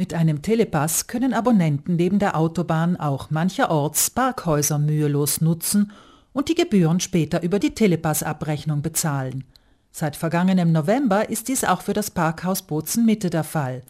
[0.00, 5.92] Mit einem Telepass können Abonnenten neben der Autobahn auch mancherorts Parkhäuser mühelos nutzen
[6.32, 9.44] und die Gebühren später über die Telepass-Abrechnung bezahlen.
[9.92, 13.82] Seit vergangenem November ist dies auch für das Parkhaus Bozen Mitte der Fall.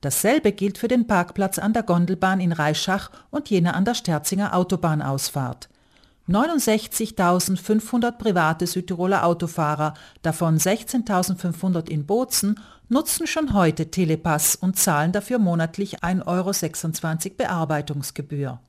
[0.00, 4.56] Dasselbe gilt für den Parkplatz an der Gondelbahn in Reischach und jene an der Sterzinger
[4.56, 5.68] Autobahnausfahrt.
[6.28, 15.38] 69.500 private Südtiroler Autofahrer, davon 16.500 in Bozen, nutzen schon heute Telepass und zahlen dafür
[15.38, 18.60] monatlich 1,26 Euro Bearbeitungsgebühr.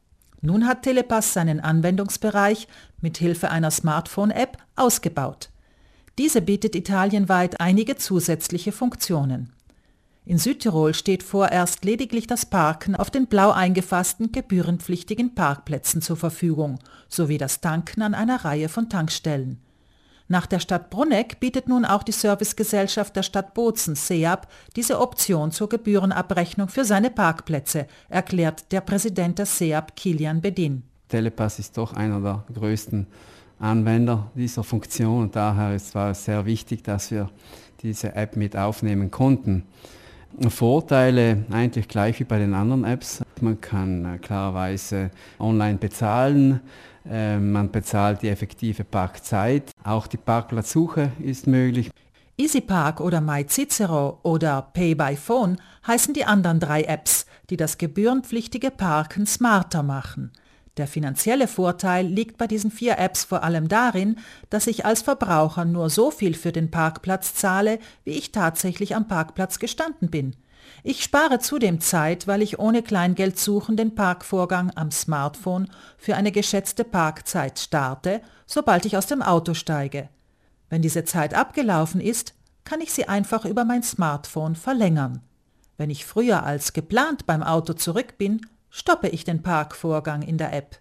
[0.42, 2.68] Nun hat Telepass seinen Anwendungsbereich
[3.02, 5.50] mit Hilfe einer Smartphone-App ausgebaut.
[6.18, 9.54] Diese bietet italienweit einige zusätzliche Funktionen.
[10.26, 16.80] In Südtirol steht vorerst lediglich das Parken auf den blau eingefassten gebührenpflichtigen Parkplätzen zur Verfügung,
[17.10, 19.60] sowie das Tanken an einer Reihe von Tankstellen.
[20.30, 24.48] Nach der Stadt Bruneck bietet nun auch die Servicegesellschaft der Stadt Bozen SEAB
[24.78, 30.84] diese Option zur Gebührenabrechnung für seine Parkplätze, erklärt der Präsident der SEAB Kilian Bedin.
[31.10, 33.08] Telepass ist doch einer der größten
[33.60, 37.30] Anwender dieser Funktion und daher war es sehr wichtig, dass wir
[37.82, 39.66] diese App mit aufnehmen konnten.
[40.50, 43.22] Vorteile eigentlich gleich wie bei den anderen Apps.
[43.42, 46.62] Man kann äh, klarerweise online bezahlen,
[47.10, 51.92] äh, man bezahlt die effektive Parkzeit, auch die Parkplatzsuche ist möglich.
[52.38, 58.72] EasyPark oder MyCicero oder Pay by Phone heißen die anderen drei Apps, die das gebührenpflichtige
[58.72, 60.32] Parken smarter machen.
[60.78, 64.18] Der finanzielle Vorteil liegt bei diesen vier Apps vor allem darin,
[64.50, 69.08] dass ich als Verbraucher nur so viel für den Parkplatz zahle, wie ich tatsächlich am
[69.08, 70.36] Parkplatz gestanden bin.
[70.82, 76.32] Ich spare zudem Zeit, weil ich ohne Kleingeld suchen den Parkvorgang am Smartphone für eine
[76.32, 80.10] geschätzte Parkzeit starte, sobald ich aus dem Auto steige.
[80.70, 85.22] Wenn diese Zeit abgelaufen ist, kann ich sie einfach über mein Smartphone verlängern.
[85.78, 88.42] Wenn ich früher als geplant beim Auto zurück bin,
[88.76, 90.80] stoppe ich den Parkvorgang in der App.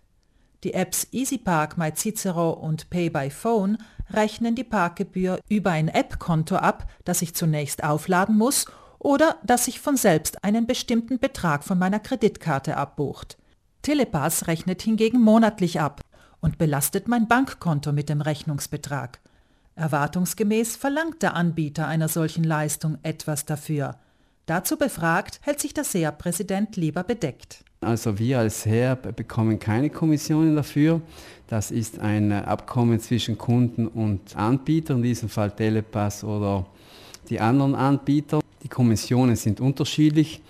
[0.64, 3.76] Die Apps EasyPark, MyCicero und Pay by Phone
[4.10, 8.64] rechnen die Parkgebühr über ein App-Konto ab, das ich zunächst aufladen muss
[8.98, 13.36] oder das sich von selbst einen bestimmten Betrag von meiner Kreditkarte abbucht.
[13.82, 16.00] Telepass rechnet hingegen monatlich ab
[16.40, 19.20] und belastet mein Bankkonto mit dem Rechnungsbetrag.
[19.74, 23.96] Erwartungsgemäß verlangt der Anbieter einer solchen Leistung etwas dafür.
[24.46, 27.64] Dazu befragt, hält sich der SEA-Präsident lieber bedeckt.
[27.82, 31.00] Also wir als Herr bekommen keine Kommissionen dafür.
[31.48, 36.64] Das ist ein Abkommen zwischen Kunden und Anbieter, in diesem Fall Telepass oder
[37.28, 38.40] die anderen Anbieter.
[38.62, 40.40] Die Kommissionen sind unterschiedlich.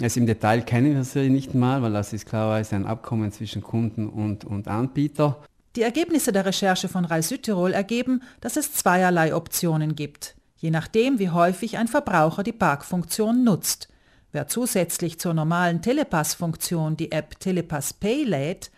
[0.00, 3.60] Also im Detail kennen wir sie nicht mal, weil das ist klarerweise ein Abkommen zwischen
[3.60, 5.42] Kunden und, und Anbieter.
[5.74, 11.18] Die Ergebnisse der Recherche von Reis Südtirol ergeben, dass es zweierlei Optionen gibt, je nachdem,
[11.18, 13.88] wie häufig ein Verbraucher die Parkfunktion nutzt.
[14.32, 18.70] Wer zusätzlich zur normalen Telepass-Funktion die App Telepass Pay lädt,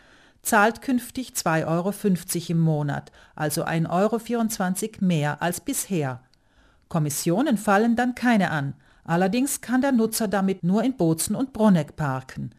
[0.43, 1.93] zahlt künftig 2,50 Euro
[2.49, 6.22] im Monat, also 1,24 Euro mehr als bisher.
[6.88, 8.75] Kommissionen fallen dann keine an,
[9.05, 12.53] allerdings kann der Nutzer damit nur in Bozen und Bruneck parken.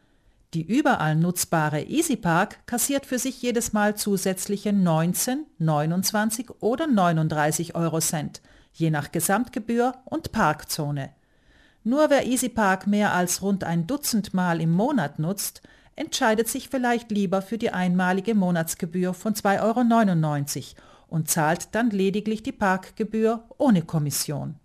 [0.53, 7.99] Die überall nutzbare EasyPark kassiert für sich jedes Mal zusätzliche 19, 29 oder 39 Euro
[7.99, 8.41] Cent,
[8.73, 11.11] je nach Gesamtgebühr und Parkzone.
[11.83, 15.61] Nur wer EasyPark mehr als rund ein Dutzend Mal im Monat nutzt,
[15.95, 22.43] entscheidet sich vielleicht lieber für die einmalige Monatsgebühr von 2,99 Euro und zahlt dann lediglich
[22.43, 24.55] die Parkgebühr ohne Kommission.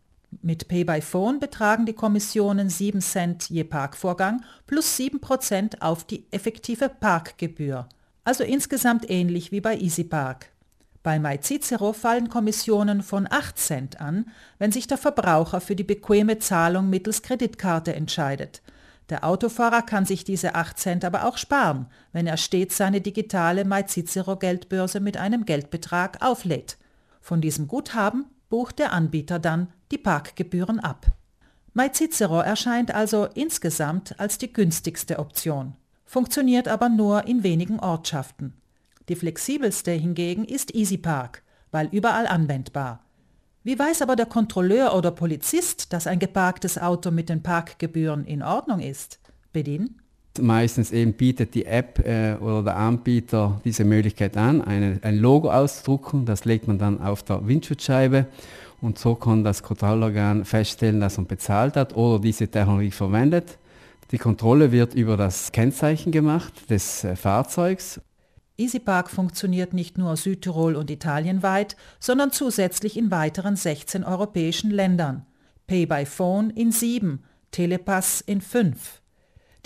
[0.42, 6.04] Mit Pay by Phone betragen die Kommissionen 7 Cent je Parkvorgang plus 7 Prozent auf
[6.04, 7.88] die effektive Parkgebühr,
[8.24, 10.50] also insgesamt ähnlich wie bei EasyPark.
[11.06, 14.28] Bei MyCicero fallen Kommissionen von 8 Cent an,
[14.58, 18.60] wenn sich der Verbraucher für die bequeme Zahlung mittels Kreditkarte entscheidet.
[19.08, 23.64] Der Autofahrer kann sich diese 8 Cent aber auch sparen, wenn er stets seine digitale
[23.64, 26.76] MyCicero Geldbörse mit einem Geldbetrag auflädt.
[27.20, 31.06] Von diesem Guthaben bucht der Anbieter dann die Parkgebühren ab.
[31.72, 38.54] MyCicero erscheint also insgesamt als die günstigste Option, funktioniert aber nur in wenigen Ortschaften.
[39.08, 43.00] Die flexibelste hingegen ist EasyPark, weil überall anwendbar.
[43.62, 48.42] Wie weiß aber der Kontrolleur oder Polizist, dass ein geparktes Auto mit den Parkgebühren in
[48.42, 49.18] Ordnung ist?
[49.52, 50.00] Bedien?
[50.40, 55.50] Meistens eben bietet die App äh, oder der Anbieter diese Möglichkeit an, eine, ein Logo
[55.50, 58.26] auszudrucken, das legt man dann auf der Windschutzscheibe
[58.80, 63.58] und so kann das Kontrollorgan feststellen, dass man bezahlt hat oder diese Technologie verwendet.
[64.12, 68.00] Die Kontrolle wird über das Kennzeichen gemacht des äh, Fahrzeugs
[68.58, 75.26] EasyPark funktioniert nicht nur Südtirol und italienweit, sondern zusätzlich in weiteren 16 europäischen Ländern.
[75.66, 79.02] Pay by Phone in sieben, Telepass in 5.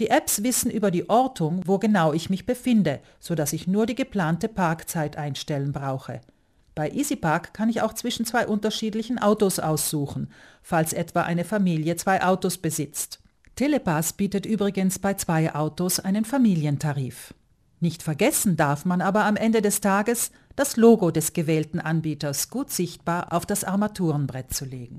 [0.00, 3.94] Die Apps wissen über die Ortung, wo genau ich mich befinde, sodass ich nur die
[3.94, 6.20] geplante Parkzeit einstellen brauche.
[6.74, 10.32] Bei EasyPark kann ich auch zwischen zwei unterschiedlichen Autos aussuchen,
[10.62, 13.20] falls etwa eine Familie zwei Autos besitzt.
[13.56, 17.34] Telepass bietet übrigens bei zwei Autos einen Familientarif.
[17.80, 22.70] Nicht vergessen darf man aber am Ende des Tages, das Logo des gewählten Anbieters gut
[22.70, 24.98] sichtbar auf das Armaturenbrett zu legen.